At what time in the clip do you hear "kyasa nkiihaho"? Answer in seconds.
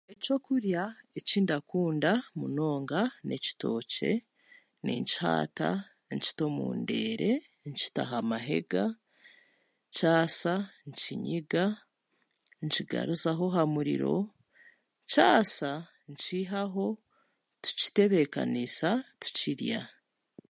15.11-16.85